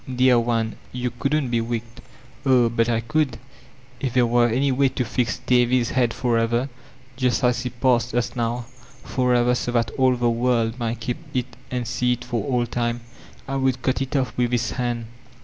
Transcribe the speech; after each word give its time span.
Dear 0.15 0.39
one, 0.39 0.77
you 0.91 1.11
couldn't 1.11 1.49
be 1.49 1.61
wicked" 1.61 2.01
"Oh, 2.43 2.69
but 2.69 2.89
I 2.89 3.01
could 3.01 3.33
1 3.35 3.39
If 3.99 4.13
there 4.15 4.25
were 4.25 4.47
any 4.49 4.71
way 4.71 4.89
to 4.89 5.05
fix 5.05 5.37
Davy's 5.45 5.91
head 5.91 6.11
forever, 6.11 6.69
just 7.17 7.43
as 7.43 7.61
he 7.61 7.69
passed 7.69 8.15
us 8.15 8.35
now,— 8.35 8.65
forever, 9.15 9.53
so 9.53 9.71
that 9.73 9.91
all 9.99 10.15
the 10.15 10.27
world 10.27 10.79
might 10.79 11.01
keep 11.01 11.17
it 11.35 11.55
and 11.69 11.87
see 11.87 12.13
it 12.13 12.23
for 12.25 12.43
all 12.43 12.65
time, 12.65 13.01
I 13.47 13.57
would 13.57 13.83
cut 13.83 14.01
it 14.01 14.09
oflF 14.17 14.35
with 14.37 14.49
this 14.49 14.71
hand! 14.71 15.05